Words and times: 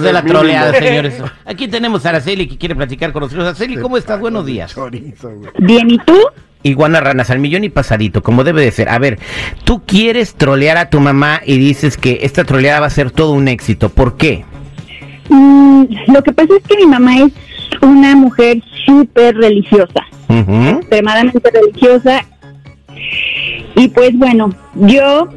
de 0.00 0.12
la 0.12 0.22
mínimo. 0.22 0.40
troleada, 0.40 0.72
señores. 0.78 1.22
Aquí 1.44 1.68
tenemos 1.68 2.04
a 2.06 2.10
Araceli 2.10 2.46
que 2.46 2.58
quiere 2.58 2.74
platicar 2.74 3.12
con 3.12 3.22
nosotros. 3.22 3.46
Araceli, 3.46 3.76
¿cómo 3.76 3.96
estás? 3.96 4.20
Buenos 4.20 4.46
días. 4.46 4.72
Chorizo. 4.74 5.30
Bien, 5.58 5.90
¿y 5.90 5.98
tú? 5.98 6.16
Iguana 6.62 7.00
ranas 7.00 7.30
al 7.30 7.38
millón 7.38 7.64
y 7.64 7.70
pasadito, 7.70 8.22
como 8.22 8.44
debe 8.44 8.62
de 8.62 8.70
ser. 8.70 8.90
A 8.90 8.98
ver, 8.98 9.18
tú 9.64 9.82
quieres 9.86 10.34
trolear 10.34 10.76
a 10.76 10.90
tu 10.90 11.00
mamá 11.00 11.40
y 11.44 11.56
dices 11.58 11.96
que 11.96 12.18
esta 12.22 12.44
troleada 12.44 12.80
va 12.80 12.86
a 12.86 12.90
ser 12.90 13.10
todo 13.10 13.32
un 13.32 13.48
éxito. 13.48 13.88
¿Por 13.88 14.18
qué? 14.18 14.44
Mm, 15.30 15.84
lo 16.08 16.22
que 16.22 16.32
pasa 16.32 16.54
es 16.56 16.62
que 16.64 16.76
mi 16.76 16.86
mamá 16.86 17.16
es 17.18 17.32
una 17.80 18.14
mujer 18.14 18.62
súper 18.84 19.36
religiosa, 19.36 20.04
extremadamente 20.28 21.50
religiosa. 21.50 22.24
Y 23.76 23.88
pues 23.88 24.10
bueno, 24.18 24.52
yo 24.74 25.28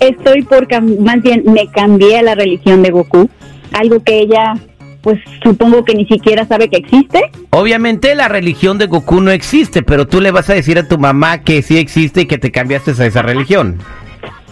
estoy 0.00 0.42
por, 0.42 0.66
más 0.82 1.22
bien 1.22 1.44
me 1.46 1.68
cambié 1.70 2.18
a 2.18 2.22
la 2.22 2.34
religión 2.34 2.82
de 2.82 2.90
Goku, 2.90 3.28
algo 3.76 4.02
que 4.02 4.18
ella, 4.18 4.54
pues 5.02 5.20
supongo 5.42 5.84
que 5.84 5.94
ni 5.94 6.06
siquiera 6.06 6.46
sabe 6.46 6.68
que 6.68 6.78
existe. 6.78 7.30
Obviamente 7.50 8.14
la 8.14 8.28
religión 8.28 8.78
de 8.78 8.86
Goku 8.86 9.20
no 9.20 9.30
existe, 9.30 9.82
pero 9.82 10.06
tú 10.06 10.20
le 10.20 10.30
vas 10.30 10.50
a 10.50 10.54
decir 10.54 10.78
a 10.78 10.88
tu 10.88 10.98
mamá 10.98 11.42
que 11.42 11.62
sí 11.62 11.78
existe 11.78 12.22
y 12.22 12.26
que 12.26 12.38
te 12.38 12.50
cambiaste 12.50 12.90
a 12.90 13.06
esa 13.06 13.22
religión. 13.22 13.78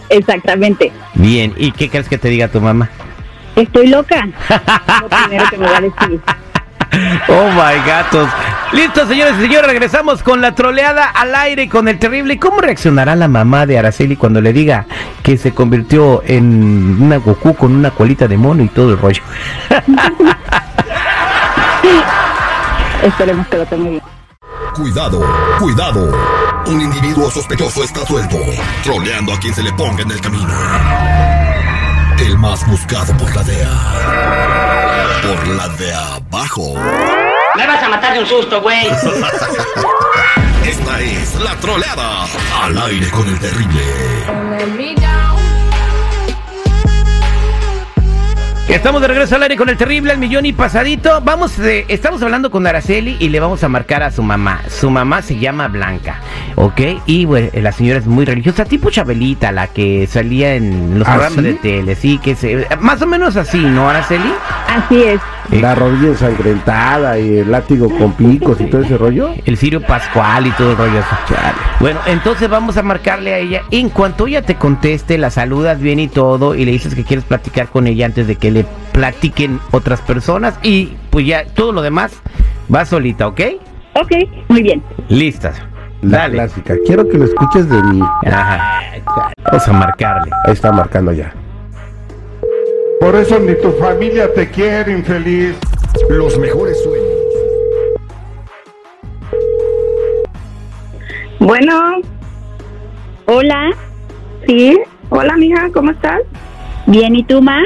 Exactamente. 0.09 0.91
Bien, 1.15 1.53
¿y 1.57 1.71
qué 1.71 1.89
crees 1.89 2.07
que 2.07 2.17
te 2.17 2.29
diga 2.29 2.47
tu 2.47 2.61
mamá? 2.61 2.89
Estoy 3.55 3.87
loca. 3.87 4.27
Lo 5.01 5.09
primero 5.09 5.45
que 5.49 5.57
me 5.57 5.65
va 5.65 5.77
a 5.77 5.81
decir. 5.81 6.21
Oh 7.27 7.49
my 7.51 7.85
gatos. 7.85 8.29
Listo, 8.71 9.07
señores 9.07 9.35
y 9.37 9.41
señores, 9.41 9.67
regresamos 9.67 10.23
con 10.23 10.41
la 10.41 10.53
troleada 10.53 11.05
al 11.05 11.33
aire 11.35 11.69
con 11.69 11.87
el 11.87 11.99
terrible. 11.99 12.39
¿Cómo 12.39 12.61
reaccionará 12.61 13.15
la 13.15 13.27
mamá 13.27 13.65
de 13.65 13.79
Araceli 13.79 14.15
cuando 14.15 14.41
le 14.41 14.53
diga 14.53 14.85
que 15.23 15.37
se 15.37 15.53
convirtió 15.53 16.21
en 16.25 17.01
una 17.01 17.17
Goku 17.17 17.55
con 17.55 17.75
una 17.75 17.91
colita 17.91 18.27
de 18.27 18.37
mono 18.37 18.63
y 18.63 18.69
todo 18.69 18.91
el 18.91 18.99
rollo? 18.99 19.23
Esperemos 23.03 23.47
que 23.47 23.57
lo 23.57 23.65
tome 23.65 23.89
bien. 23.91 24.01
Cuidado, 24.73 25.21
cuidado. 25.59 26.11
Un 26.67 26.81
individuo 26.81 27.29
sospechoso 27.29 27.83
está 27.83 28.05
suelto, 28.05 28.37
troleando 28.83 29.33
a 29.33 29.39
quien 29.39 29.53
se 29.53 29.63
le 29.63 29.71
ponga 29.73 30.01
en 30.01 30.11
el 30.11 30.19
camino. 30.19 30.53
El 32.19 32.37
más 32.37 32.65
buscado 32.67 33.15
por 33.17 33.35
la 33.35 33.43
DEA. 33.43 35.21
Por 35.21 35.47
la 35.49 35.67
de 35.69 35.93
abajo. 35.93 36.75
Me 37.55 37.67
vas 37.67 37.83
a 37.83 37.89
matar 37.89 38.13
de 38.13 38.19
un 38.19 38.25
susto, 38.25 38.61
güey. 38.61 38.87
Esta 40.65 41.01
es 41.01 41.35
la 41.35 41.55
troleada. 41.57 42.25
Al 42.63 42.77
aire 42.83 43.09
con 43.09 43.27
el 43.27 43.39
terrible. 43.39 44.44
Estamos 48.75 49.01
de 49.01 49.07
regreso 49.07 49.35
al 49.35 49.43
aire 49.43 49.55
con 49.55 49.69
el 49.69 49.77
terrible 49.77 50.11
al 50.11 50.17
millón 50.17 50.45
y 50.45 50.51
pasadito. 50.53 51.21
Vamos, 51.21 51.57
de- 51.57 51.85
estamos 51.87 52.21
hablando 52.21 52.51
con 52.51 52.67
Araceli 52.67 53.15
y 53.19 53.29
le 53.29 53.39
vamos 53.39 53.63
a 53.63 53.69
marcar 53.69 54.03
a 54.03 54.11
su 54.11 54.21
mamá. 54.21 54.61
Su 54.69 54.89
mamá 54.91 55.21
se 55.21 55.37
llama 55.39 55.69
Blanca, 55.69 56.19
¿ok? 56.55 56.81
Y 57.05 57.23
bueno, 57.25 57.49
la 57.53 57.71
señora 57.71 57.99
es 57.99 58.05
muy 58.05 58.25
religiosa, 58.25 58.65
tipo 58.65 58.89
Chabelita, 58.91 59.51
la 59.53 59.67
que 59.67 60.07
salía 60.07 60.55
en 60.55 60.99
los 60.99 61.07
¿Ah, 61.07 61.13
programas 61.13 61.37
sí? 61.39 61.41
de 61.43 61.53
tele, 61.55 61.95
sí, 61.95 62.17
que 62.19 62.35
se, 62.35 62.67
más 62.81 63.01
o 63.01 63.07
menos 63.07 63.37
así, 63.37 63.59
¿no, 63.59 63.89
Araceli? 63.89 64.31
Así 64.67 65.03
es. 65.03 65.21
La 65.51 65.75
rodilla 65.75 66.09
ensangrentada 66.09 67.19
y 67.19 67.37
el 67.37 67.51
látigo 67.51 67.89
con 67.97 68.13
picos 68.13 68.59
y 68.59 68.65
todo 68.65 68.81
ese 68.81 68.97
rollo. 68.97 69.29
El 69.45 69.57
Sirio 69.57 69.81
Pascual 69.81 70.47
y 70.47 70.51
todo 70.51 70.71
el 70.71 70.77
rollo 70.77 70.99
así. 70.99 71.33
Bueno, 71.79 71.99
entonces 72.07 72.49
vamos 72.49 72.77
a 72.77 72.83
marcarle 72.83 73.33
a 73.33 73.37
ella. 73.37 73.61
En 73.71 73.89
cuanto 73.89 74.27
ella 74.27 74.41
te 74.41 74.55
conteste, 74.55 75.17
la 75.17 75.29
saludas 75.29 75.79
bien 75.79 75.99
y 75.99 76.07
todo, 76.07 76.55
y 76.55 76.65
le 76.65 76.71
dices 76.71 76.95
que 76.95 77.03
quieres 77.03 77.25
platicar 77.25 77.67
con 77.67 77.87
ella 77.87 78.05
antes 78.05 78.27
de 78.27 78.35
que 78.35 78.51
le 78.51 78.65
platiquen 78.91 79.59
otras 79.71 80.01
personas. 80.01 80.55
Y 80.63 80.95
pues 81.09 81.25
ya 81.25 81.45
todo 81.45 81.71
lo 81.71 81.81
demás 81.81 82.13
va 82.73 82.85
solita, 82.85 83.27
¿ok? 83.27 83.41
Ok, 83.93 84.11
muy 84.49 84.63
bien. 84.63 84.83
Listas. 85.09 85.61
La 86.01 86.19
Dale. 86.19 86.33
clásica. 86.33 86.75
Quiero 86.85 87.07
que 87.07 87.17
lo 87.17 87.25
escuches 87.25 87.69
de 87.69 87.81
mí. 87.83 88.01
Ajá. 88.25 88.81
Vamos 89.45 89.67
a 89.67 89.73
marcarle. 89.73 90.31
Ahí 90.45 90.53
está 90.53 90.71
marcando 90.71 91.11
ya. 91.11 91.33
Por 92.99 93.15
eso 93.15 93.39
ni 93.39 93.55
tu 93.55 93.71
familia 93.73 94.33
te 94.33 94.49
quiere, 94.49 94.91
infeliz. 94.91 95.55
Los 96.09 96.37
mejores 96.37 96.81
sueños. 96.83 97.11
Bueno, 101.39 102.01
Hola, 103.27 103.71
sí. 104.45 104.79
Hola, 105.09 105.35
mija, 105.35 105.69
¿cómo 105.73 105.91
estás? 105.91 106.21
bien, 106.85 107.15
¿y 107.15 107.23
tú, 107.23 107.41
ma? 107.41 107.63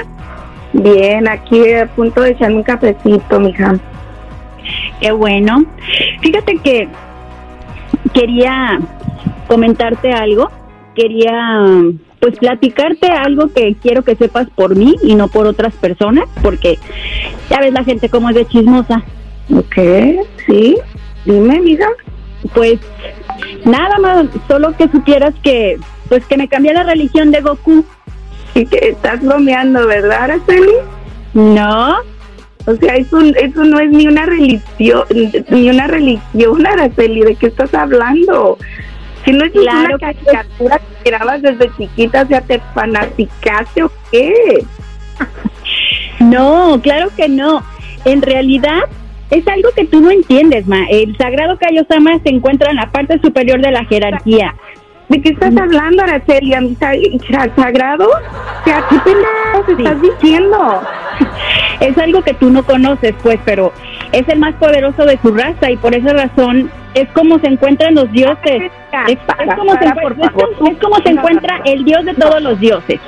Bien, 0.71 1.27
aquí 1.27 1.73
a 1.73 1.85
punto 1.87 2.21
de 2.21 2.31
echarme 2.31 2.57
un 2.57 2.63
cafecito, 2.63 3.39
mija. 3.41 3.75
Qué 5.01 5.11
bueno. 5.11 5.65
Fíjate 6.21 6.57
que 6.63 6.87
quería 8.13 8.79
comentarte 9.47 10.13
algo. 10.13 10.49
Quería, 10.95 11.59
pues, 12.19 12.37
platicarte 12.37 13.07
algo 13.07 13.51
que 13.53 13.75
quiero 13.81 14.03
que 14.03 14.15
sepas 14.15 14.49
por 14.49 14.75
mí 14.75 14.95
y 15.03 15.15
no 15.15 15.27
por 15.27 15.47
otras 15.47 15.73
personas, 15.75 16.25
porque 16.41 16.77
ya 17.49 17.59
ves 17.59 17.73
la 17.73 17.83
gente 17.83 18.09
como 18.09 18.29
es 18.29 18.35
de 18.35 18.47
chismosa. 18.47 19.03
Ok, 19.55 19.75
sí. 20.45 20.77
Dime, 21.25 21.59
mija. 21.59 21.87
Pues, 22.53 22.79
nada 23.65 23.97
más, 23.99 24.25
solo 24.47 24.75
que 24.77 24.89
supieras 24.89 25.33
que, 25.43 25.77
pues, 26.07 26.25
que 26.25 26.37
me 26.37 26.47
cambié 26.47 26.73
la 26.73 26.83
religión 26.83 27.31
de 27.31 27.41
Goku. 27.41 27.85
Sí 28.53 28.65
que 28.65 28.89
estás 28.89 29.21
bromeando, 29.21 29.85
¿verdad, 29.87 30.23
Araceli? 30.23 30.73
No, 31.33 31.97
O 32.65 32.75
sea, 32.75 32.95
eso, 32.95 33.19
eso 33.19 33.63
no 33.63 33.79
es 33.79 33.89
ni 33.91 34.07
una 34.07 34.25
religión, 34.25 35.03
ni 35.49 35.69
una 35.69 35.87
religión, 35.87 36.65
Araceli. 36.65 37.21
¿De 37.21 37.35
qué 37.35 37.47
estás 37.47 37.73
hablando? 37.73 38.57
Si 39.29 39.35
no 39.37 39.45
es 39.45 39.51
Claro 39.51 39.95
una 39.95 39.97
que 40.11 40.17
caricatura 40.25 40.81
que 41.03 41.11
grabas 41.11 41.41
desde 41.43 41.69
chiquita, 41.77 42.23
o 42.23 42.27
sea, 42.27 42.41
¿te 42.41 42.59
fanaticaste 42.73 43.83
o 43.83 43.91
qué? 44.11 44.33
No, 46.19 46.79
claro 46.81 47.09
que 47.15 47.29
no. 47.29 47.63
En 48.05 48.21
realidad 48.23 48.79
es 49.29 49.47
algo 49.47 49.69
que 49.75 49.85
tú 49.85 50.01
no 50.01 50.09
entiendes, 50.09 50.65
ma. 50.67 50.83
El 50.89 51.15
sagrado 51.17 51.57
Kaiosama 51.59 52.19
se 52.23 52.29
encuentra 52.29 52.71
en 52.71 52.77
la 52.77 52.91
parte 52.91 53.19
superior 53.21 53.61
de 53.61 53.71
la 53.71 53.85
jerarquía. 53.85 54.55
¿De 55.09 55.21
qué 55.21 55.29
estás 55.29 55.55
hablando, 55.57 56.03
Araceli? 56.03 56.53
¿A 56.55 56.61
mí 56.61 56.75
sa- 56.79 56.91
sa- 57.31 57.55
sagrado? 57.55 58.07
O 58.09 58.63
sea, 58.63 58.83
¿qué 58.89 58.95
Sí. 59.05 59.73
estás 59.77 60.01
diciendo? 60.01 60.81
Es 61.79 61.97
algo 61.97 62.21
que 62.23 62.33
tú 62.33 62.49
no 62.49 62.63
conoces, 62.63 63.13
pues, 63.21 63.39
pero 63.45 63.73
es 64.11 64.27
el 64.27 64.39
más 64.39 64.55
poderoso 64.55 65.05
de 65.05 65.19
su 65.21 65.33
raza 65.33 65.69
y 65.71 65.77
por 65.77 65.93
esa 65.95 66.13
razón 66.13 66.71
es 66.93 67.07
como 67.09 67.39
se 67.39 67.47
encuentran 67.47 67.95
los 67.95 68.11
dioses. 68.11 68.71
Es, 69.07 69.19
es 69.39 69.55
como, 69.55 69.71
se, 69.73 69.85
es 69.85 70.77
como- 70.79 70.97
se 70.97 71.09
encuentra 71.09 71.61
el 71.65 71.83
dios 71.85 72.05
de 72.05 72.13
todos 72.15 72.41
los 72.41 72.59
dioses. 72.59 72.99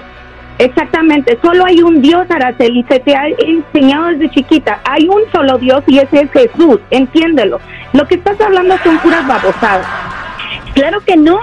Exactamente, 0.57 1.39
solo 1.41 1.65
hay 1.65 1.81
un 1.81 2.03
Dios, 2.03 2.29
Araceli, 2.29 2.85
se 2.87 2.99
te 2.99 3.16
ha 3.16 3.28
enseñado 3.28 4.07
desde 4.09 4.29
chiquita. 4.29 4.79
Hay 4.83 5.07
un 5.07 5.22
solo 5.31 5.57
Dios 5.57 5.83
y 5.87 5.97
ese 5.97 6.22
es 6.22 6.31
Jesús, 6.31 6.79
entiéndelo. 6.91 7.59
Lo 7.93 8.05
que 8.07 8.16
estás 8.16 8.39
hablando 8.39 8.78
son 8.83 8.99
puras 8.99 9.28
babosadas. 9.28 9.87
Claro 10.75 10.99
que 11.01 11.17
no. 11.17 11.39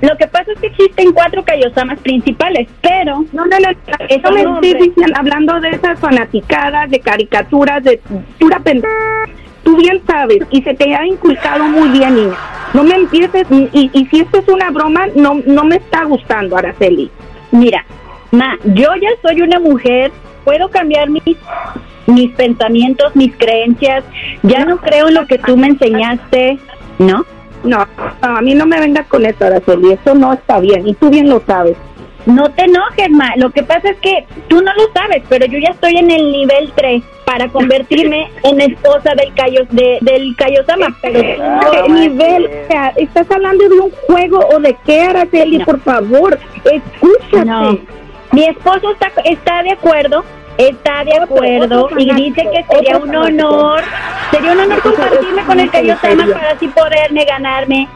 Lo 0.00 0.16
que 0.16 0.26
pasa 0.28 0.52
es 0.52 0.60
que 0.60 0.66
existen 0.68 1.12
cuatro 1.12 1.44
Kaiosamas 1.44 1.98
principales, 2.00 2.68
pero 2.80 3.24
No, 3.32 3.44
no, 3.44 3.58
no, 3.58 3.70
Eso 4.08 4.30
no, 4.30 4.54
estoy 4.60 4.74
diciendo, 4.74 5.14
hablando 5.16 5.60
de 5.60 5.70
esas 5.70 5.98
fanaticadas, 5.98 6.90
de 6.90 7.00
caricaturas, 7.00 7.82
de 7.82 8.00
pura 8.38 8.60
pendeja. 8.60 8.94
Tú 9.64 9.76
bien 9.76 10.00
sabes, 10.06 10.38
y 10.50 10.62
se 10.62 10.74
te 10.74 10.94
ha 10.94 11.06
inculcado 11.06 11.64
muy 11.64 11.88
bien, 11.88 12.14
niña. 12.14 12.36
No 12.74 12.84
me 12.84 12.94
empieces, 12.96 13.46
y, 13.50 13.68
y- 13.92 14.06
si 14.06 14.20
esto 14.20 14.38
es 14.38 14.48
una 14.48 14.70
broma, 14.70 15.06
no, 15.14 15.40
no 15.46 15.64
me 15.64 15.76
está 15.76 16.04
gustando, 16.04 16.56
Araceli. 16.56 17.10
Mira, 17.50 17.84
ma, 18.30 18.56
yo 18.64 18.88
ya 19.00 19.08
soy 19.22 19.40
una 19.42 19.58
mujer, 19.60 20.12
puedo 20.44 20.68
cambiar 20.70 21.08
mis 21.10 21.22
mis 22.06 22.30
pensamientos, 22.32 23.16
mis 23.16 23.34
creencias. 23.34 24.04
Ya 24.42 24.66
no 24.66 24.76
creo 24.76 25.08
en 25.08 25.14
lo 25.14 25.26
que 25.26 25.38
tú 25.38 25.56
me 25.56 25.68
enseñaste. 25.68 26.58
No, 26.98 27.24
no, 27.64 27.86
a 28.20 28.40
mí 28.42 28.54
no 28.54 28.66
me 28.66 28.78
vengas 28.78 29.06
con 29.06 29.24
eso, 29.24 29.46
Araceli, 29.46 29.92
eso 29.92 30.14
no 30.14 30.34
está 30.34 30.60
bien, 30.60 30.86
y 30.86 30.92
tú 30.94 31.08
bien 31.08 31.30
lo 31.30 31.40
sabes. 31.46 31.76
No 32.26 32.50
te 32.50 32.64
enojes, 32.64 33.10
ma. 33.10 33.32
Lo 33.36 33.50
que 33.50 33.62
pasa 33.62 33.90
es 33.90 33.98
que 33.98 34.26
tú 34.48 34.62
no 34.62 34.72
lo 34.74 34.92
sabes, 34.92 35.22
pero 35.28 35.46
yo 35.46 35.58
ya 35.58 35.70
estoy 35.70 35.96
en 35.96 36.10
el 36.10 36.32
nivel 36.32 36.72
3 36.74 37.02
para 37.24 37.48
convertirme 37.48 38.30
en 38.42 38.60
esposa 38.60 39.14
del 39.16 39.32
Cayo, 39.34 39.66
de, 39.70 39.98
del 40.00 40.34
pero 40.36 40.64
tú 40.64 41.42
no, 41.42 41.70
¿Qué 41.70 41.88
ma. 41.88 42.00
nivel? 42.00 42.50
¿estás 42.96 43.30
hablando 43.30 43.68
de 43.68 43.80
un 43.80 43.90
juego 44.06 44.40
o 44.54 44.58
de 44.60 44.76
qué, 44.84 45.02
Araceli? 45.02 45.58
No. 45.58 45.64
Por 45.64 45.80
favor, 45.80 46.38
escúchate. 46.64 47.44
No. 47.44 47.78
Mi 48.32 48.44
esposo 48.44 48.90
está, 48.92 49.12
está 49.24 49.62
de 49.62 49.72
acuerdo, 49.72 50.24
está 50.58 51.04
de 51.04 51.16
acuerdo 51.16 51.84
otro 51.84 52.00
y 52.00 52.10
dice 52.14 52.48
que 52.52 52.64
sería 52.74 52.98
un 52.98 53.14
honor, 53.14 53.80
sería 54.30 54.52
un 54.52 54.60
honor 54.60 54.80
compartirme 54.82 55.44
con 55.44 55.60
el 55.60 55.70
Kaiosama 55.70 56.26
para 56.32 56.50
así 56.50 56.66
poderme 56.68 57.24
ganarme, 57.24 57.88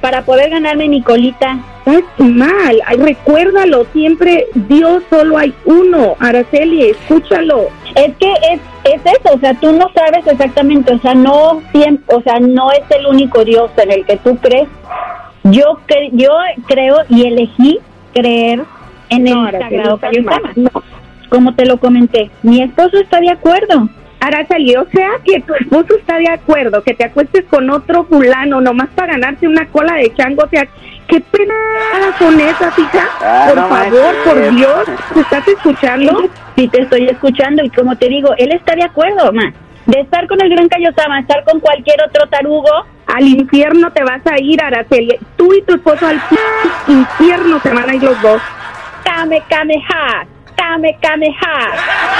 para 0.00 0.22
poder 0.22 0.50
ganarme 0.50 0.88
mi 0.88 1.02
colita. 1.02 1.58
estás 1.86 2.02
mal. 2.18 2.80
Ay, 2.86 2.96
recuérdalo, 2.98 3.84
siempre 3.92 4.46
Dios 4.54 5.02
solo 5.10 5.38
hay 5.38 5.52
uno. 5.64 6.14
Araceli, 6.20 6.90
escúchalo. 6.90 7.66
Es 7.94 8.14
que 8.16 8.30
es, 8.52 8.60
es 8.84 9.00
eso, 9.04 9.34
o 9.34 9.38
sea, 9.38 9.54
tú 9.54 9.72
no 9.72 9.90
sabes 9.94 10.26
exactamente, 10.26 10.92
o 10.94 10.98
sea, 10.98 11.14
no 11.14 11.62
o 12.08 12.20
sea, 12.22 12.38
no 12.40 12.70
es 12.72 12.82
el 12.90 13.06
único 13.06 13.44
Dios 13.44 13.70
en 13.78 13.90
el 13.92 14.04
que 14.04 14.16
tú 14.18 14.36
crees. 14.36 14.68
Yo 15.44 15.78
cre- 15.86 16.10
yo 16.12 16.30
creo 16.66 16.96
y 17.08 17.26
elegí 17.26 17.78
creer 18.12 18.62
en 19.10 19.26
el 19.28 19.34
No, 19.34 19.44
Araceli, 19.46 19.76
sagrado. 19.76 20.00
No. 20.56 20.70
Como 21.30 21.54
te 21.54 21.66
lo 21.66 21.78
comenté, 21.78 22.30
mi 22.42 22.62
esposo 22.62 22.98
está 22.98 23.20
de 23.20 23.30
acuerdo. 23.30 23.88
Araceli, 24.26 24.74
o 24.76 24.86
sea 24.90 25.10
que 25.24 25.40
tu 25.40 25.54
esposo 25.54 25.96
está 25.96 26.18
de 26.18 26.28
acuerdo 26.28 26.82
que 26.82 26.94
te 26.94 27.04
acuestes 27.04 27.44
con 27.44 27.70
otro 27.70 28.04
fulano 28.04 28.60
nomás 28.60 28.88
para 28.94 29.12
ganarte 29.12 29.46
una 29.46 29.66
cola 29.68 29.94
de 29.94 30.12
chango, 30.14 30.42
o 30.44 30.48
sea, 30.48 30.66
¿qué 31.06 31.20
penadas 31.20 32.18
son 32.18 32.40
esas, 32.40 32.78
hija? 32.78 33.08
Ah, 33.20 33.46
por 33.48 33.56
no 33.56 33.68
favor, 33.68 34.14
por 34.24 34.50
Dios, 34.54 34.88
¿me 35.14 35.22
estás 35.22 35.46
escuchando? 35.46 36.28
Sí 36.56 36.66
te 36.68 36.82
estoy 36.82 37.06
escuchando 37.06 37.62
y 37.62 37.70
como 37.70 37.96
te 37.96 38.08
digo, 38.08 38.34
él 38.38 38.52
está 38.52 38.74
de 38.74 38.84
acuerdo, 38.84 39.32
ma. 39.32 39.52
De 39.86 40.00
estar 40.00 40.26
con 40.26 40.42
el 40.42 40.50
gran 40.50 40.68
Kayosama, 40.68 41.20
estar 41.20 41.44
con 41.44 41.60
cualquier 41.60 41.96
otro 42.02 42.26
tarugo, 42.28 42.70
Al 43.06 43.22
infierno 43.22 43.92
te 43.92 44.02
vas 44.02 44.26
a 44.26 44.36
ir, 44.40 44.60
Araceli. 44.60 45.16
Tú 45.36 45.54
y 45.54 45.62
tu 45.62 45.74
esposo 45.74 46.08
al 46.08 46.20
infierno 46.88 47.60
se 47.60 47.72
van 47.72 47.88
a 47.88 47.94
ir 47.94 48.02
los 48.02 48.20
dos. 48.20 48.42
Kame 49.04 49.40
Kameha, 49.48 50.26
Kame 50.56 50.96
Kameha. 51.00 51.58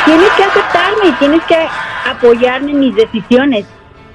Tienes 0.04 0.30
que 0.36 0.44
aceptarme 0.44 1.08
y 1.08 1.12
tienes 1.12 1.42
que 1.44 1.56
apoyarme 2.12 2.72
en 2.72 2.80
mis 2.80 2.94
decisiones. 2.96 3.66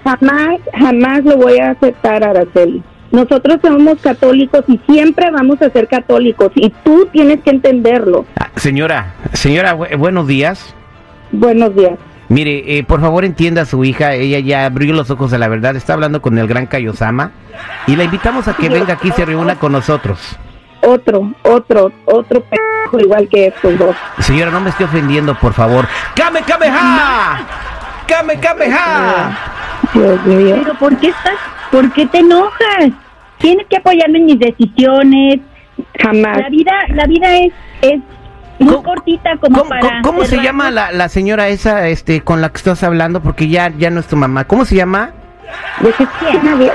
Jamás, 0.04 0.60
jamás 0.80 1.24
lo 1.24 1.38
voy 1.38 1.60
a 1.60 1.72
aceptar, 1.72 2.24
Araceli. 2.24 2.82
Nosotros 3.12 3.58
somos 3.62 4.00
católicos 4.02 4.64
y 4.68 4.80
siempre 4.90 5.30
vamos 5.32 5.62
a 5.62 5.70
ser 5.70 5.88
católicos 5.88 6.52
y 6.56 6.70
tú 6.84 7.08
tienes 7.12 7.42
que 7.42 7.50
entenderlo. 7.50 8.26
Ah, 8.40 8.50
señora, 8.56 9.14
señora, 9.34 9.76
bu- 9.78 9.98
buenos 9.98 10.28
días. 10.28 10.74
Buenos 11.32 11.76
días. 11.76 11.98
Mire, 12.30 12.78
eh, 12.78 12.84
por 12.86 13.02
favor 13.02 13.26
entienda 13.26 13.64
a 13.64 13.66
su 13.66 13.84
hija, 13.84 14.14
ella 14.14 14.40
ya 14.40 14.66
abrió 14.66 14.94
los 14.94 15.10
ojos 15.12 15.34
a 15.34 15.38
la 15.38 15.50
verdad, 15.50 15.76
está 15.76 15.94
hablando 15.94 16.22
con 16.22 16.38
el 16.38 16.48
gran 16.48 16.66
Kayosama 16.66 17.32
y 17.88 17.98
la 17.98 18.06
invitamos 18.06 18.48
a 18.48 18.54
que 18.54 18.70
venga 18.70 18.94
aquí 18.94 19.10
y 19.10 19.12
se 19.12 19.26
reúna 19.26 19.56
con 19.56 19.74
nosotros. 19.74 20.38
Otro, 20.82 21.34
otro, 21.44 21.92
otro 22.06 22.42
p 22.42 22.58
igual 23.00 23.28
que 23.28 23.48
estos 23.48 23.78
dos. 23.78 23.96
Señora, 24.20 24.50
no 24.52 24.62
me 24.62 24.70
esté 24.70 24.86
ofendiendo, 24.86 25.36
por 25.38 25.52
favor. 25.54 25.86
¡Kame, 26.16 26.42
Kameha! 26.42 27.46
¡Kame, 28.12 28.40
Kameha! 28.40 29.38
Dios 29.94 30.26
mío. 30.26 30.56
Pero 30.64 30.74
¿por 30.78 30.98
qué 30.98 31.08
estás? 31.10 31.36
¿Por 31.72 31.92
qué 31.94 32.06
te 32.08 32.20
enojas? 32.20 32.90
Tienes 33.40 33.66
que 33.68 33.78
apoyarme 33.78 34.20
en 34.20 34.26
mis 34.26 34.40
decisiones. 34.40 35.40
Jamás. 36.00 36.38
La 36.38 36.50
vida, 36.50 36.72
la 36.90 37.06
vida 37.08 37.38
es, 37.38 37.54
es 37.82 38.00
muy 38.60 38.74
¿Cómo- 38.76 38.84
cortita 38.84 39.32
como 39.38 39.58
¿Cómo, 39.60 39.70
para. 39.70 39.82
cómo- 39.82 40.02
cómo 40.04 40.26
se 40.26 40.38
llama 40.42 40.70
la, 40.72 40.92
la 40.92 41.10
señora 41.10 41.48
esa 41.48 41.88
este, 41.88 42.22
con 42.22 42.42
la 42.42 42.50
que 42.50 42.58
estás 42.58 42.84
hablando? 42.84 43.22
Porque 43.22 43.48
ya, 43.48 43.70
ya 43.70 43.90
no 43.90 44.00
es 44.02 44.08
tu 44.08 44.16
mamá. 44.16 44.44
¿Cómo 44.46 44.66
se 44.66 44.76
llama? 44.76 45.12
¿De 45.82 45.92
qué, 45.94 46.06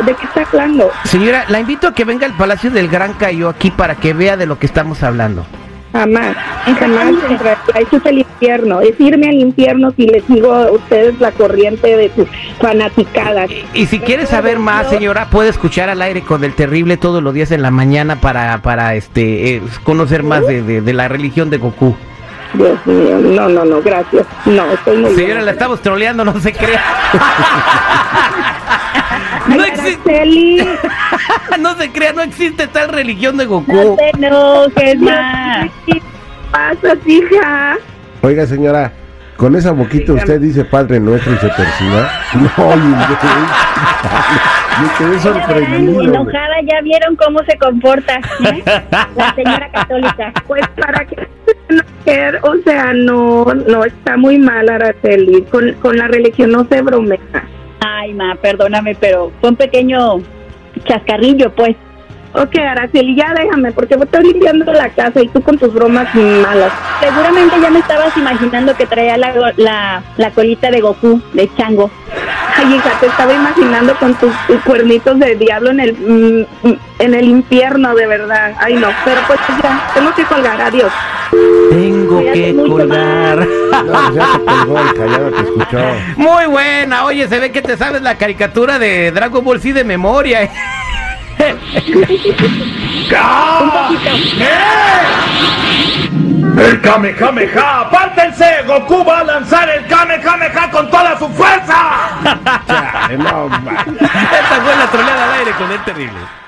¿De 0.04 0.14
qué 0.14 0.24
está 0.26 0.42
hablando? 0.52 0.90
Señora, 1.04 1.44
la 1.48 1.60
invito 1.60 1.88
a 1.88 1.94
que 1.94 2.04
venga 2.04 2.26
al 2.26 2.32
Palacio 2.36 2.70
del 2.70 2.88
Gran 2.88 3.14
Cayo 3.14 3.48
aquí 3.48 3.70
para 3.70 3.94
que 3.94 4.12
vea 4.12 4.36
de 4.36 4.46
lo 4.46 4.58
que 4.58 4.66
estamos 4.66 5.02
hablando. 5.02 5.46
Jamás. 5.96 6.36
Jamás. 6.78 7.14
Eso 7.74 7.96
es 7.96 8.06
el 8.06 8.18
infierno. 8.18 8.80
Es 8.80 8.98
irme 9.00 9.28
al 9.28 9.34
infierno 9.34 9.92
si 9.96 10.06
les 10.06 10.24
sigo 10.24 10.52
a 10.52 10.70
ustedes 10.70 11.18
la 11.20 11.30
corriente 11.32 11.96
de 11.96 12.10
sus 12.14 12.26
fanaticadas. 12.60 13.50
Y, 13.50 13.82
y 13.82 13.86
si 13.86 13.98
quiere 14.00 14.26
saber 14.26 14.58
más, 14.58 14.88
señora, 14.90 15.30
puede 15.30 15.48
escuchar 15.48 15.88
al 15.88 16.02
aire 16.02 16.22
con 16.22 16.44
el 16.44 16.54
terrible 16.54 16.96
todos 16.96 17.22
los 17.22 17.32
días 17.34 17.50
en 17.50 17.62
la 17.62 17.70
mañana 17.70 18.20
para, 18.20 18.58
para 18.62 18.94
este, 18.94 19.56
eh, 19.56 19.62
conocer 19.84 20.22
más 20.22 20.46
de, 20.46 20.62
de- 20.62 20.80
de 20.80 20.92
la 20.92 21.08
religión 21.08 21.50
de 21.50 21.58
Goku. 21.58 21.96
Dios 22.54 22.78
mío. 22.86 23.18
No, 23.18 23.48
no, 23.48 23.64
no. 23.64 23.82
Gracias. 23.82 24.24
No, 24.46 24.64
estoy 24.72 24.98
muy 24.98 25.10
Señora, 25.14 25.34
bien. 25.34 25.44
la 25.46 25.50
estamos 25.52 25.80
troleando, 25.82 26.24
no 26.24 26.38
se 26.40 26.52
crea. 26.52 26.82
no, 30.06 31.58
no 31.58 31.74
se 31.76 31.90
crea, 31.90 32.12
no 32.12 32.22
existe 32.22 32.66
tal 32.68 32.88
religión 32.90 33.36
de 33.36 33.44
No 33.44 33.50
Goku. 33.50 33.96
te 33.96 34.10
enojes, 34.10 34.98
ma. 35.00 35.68
¿Qué 35.86 36.00
pasa, 36.50 36.96
hija? 37.06 37.76
Oiga, 38.22 38.46
señora, 38.46 38.92
con 39.36 39.54
esa 39.56 39.72
boquita 39.72 40.12
usted 40.14 40.40
dice 40.40 40.64
Padre 40.64 41.00
Nuestro 41.00 41.34
y 41.34 41.38
se 41.38 41.48
persina. 41.48 42.10
No, 42.34 42.76
me 44.82 44.88
quedé 44.98 45.18
sorprendido. 45.20 46.02
enojada, 46.02 46.60
ya 46.70 46.80
vieron 46.82 47.16
cómo 47.16 47.38
se 47.48 47.56
comporta 47.56 48.16
¿eh? 48.44 48.62
la 49.16 49.34
señora 49.34 49.70
católica. 49.70 50.32
Pues 50.46 50.62
para 50.78 51.04
que 51.06 51.26
o 52.42 52.56
sea, 52.64 52.92
no, 52.92 53.44
no 53.66 53.84
está 53.84 54.16
muy 54.16 54.38
mal, 54.38 54.68
Araceli. 54.68 55.42
Con, 55.50 55.72
con 55.74 55.96
la 55.96 56.08
religión 56.08 56.50
no 56.52 56.66
se 56.68 56.82
bromea. 56.82 57.18
Ay, 57.80 58.14
ma, 58.14 58.34
perdóname, 58.36 58.94
pero 58.94 59.32
fue 59.40 59.50
un 59.50 59.56
pequeño 59.56 60.18
chascarrillo, 60.84 61.52
pues. 61.54 61.76
Ok, 62.34 62.58
Araceli, 62.58 63.16
ya 63.16 63.32
déjame, 63.32 63.72
porque 63.72 63.96
me 63.96 64.04
estoy 64.04 64.24
limpiando 64.24 64.70
la 64.70 64.90
casa 64.90 65.22
y 65.22 65.28
tú 65.28 65.40
con 65.40 65.56
tus 65.56 65.72
bromas 65.72 66.14
malas. 66.14 66.70
Seguramente 67.00 67.56
ya 67.62 67.70
me 67.70 67.78
estabas 67.78 68.14
imaginando 68.14 68.76
que 68.76 68.84
traía 68.84 69.16
la, 69.16 69.54
la, 69.56 70.02
la 70.18 70.30
colita 70.32 70.70
de 70.70 70.82
Goku, 70.82 71.22
de 71.32 71.48
chango. 71.56 71.90
Ay, 72.54 72.74
hija, 72.74 72.90
te 73.00 73.06
estaba 73.06 73.32
imaginando 73.32 73.94
con 73.96 74.14
tus, 74.14 74.32
tus 74.46 74.60
cuernitos 74.62 75.18
de 75.18 75.36
diablo 75.36 75.70
en 75.70 75.80
el 75.80 75.92
mm, 75.94 76.68
mm, 76.68 76.78
en 76.98 77.14
el 77.14 77.24
infierno, 77.26 77.94
de 77.94 78.06
verdad. 78.06 78.54
Ay, 78.60 78.74
no, 78.74 78.88
pero 79.04 79.20
pues 79.26 79.40
ya, 79.62 79.90
tengo 79.94 80.14
que 80.14 80.24
colgar, 80.24 80.60
adiós. 80.60 80.92
Tengo 81.70 82.20
que 82.32 82.54
colgar. 82.66 83.46
No, 83.76 84.14
ya 84.14 84.32
te 84.32 84.44
colgó 84.44 84.80
el 84.80 84.94
callado, 84.94 85.30
te 85.30 85.42
escuchó. 85.42 85.78
Muy 86.16 86.46
buena, 86.46 87.04
oye, 87.04 87.28
se 87.28 87.38
ve 87.38 87.52
que 87.52 87.60
te 87.62 87.76
sabes 87.76 88.00
la 88.00 88.16
caricatura 88.16 88.78
de 88.78 89.12
Dragon 89.12 89.44
Ball 89.44 89.60
Z 89.60 89.74
de 89.74 89.84
memoria. 89.84 90.44
¿eh? 90.44 90.50
¡El 96.58 96.80
Kamehameha! 96.80 97.80
¡Apártense! 97.80 98.62
¡Goku 98.66 99.04
va 99.04 99.18
a 99.18 99.24
lanzar 99.24 99.68
el 99.68 99.86
Kamehameha 99.86 100.70
con 100.70 100.90
toda 100.90 101.18
su 101.18 101.28
fuerza! 101.28 101.74
Chale, 102.66 103.18
no, 103.18 103.48
ma. 103.48 103.72
Esta 103.82 104.60
fue 104.64 104.76
la 104.76 104.86
troleada 104.90 105.24
al 105.24 105.32
aire 105.40 105.50
con 105.52 105.70
el 105.70 105.84
terrible. 105.84 106.45